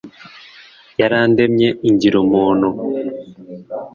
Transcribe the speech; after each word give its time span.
yarandemye 0.99 1.67
ingira 1.87 2.15
umuntu 2.25 2.67